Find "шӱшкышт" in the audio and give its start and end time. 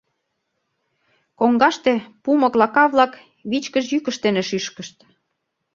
4.49-4.97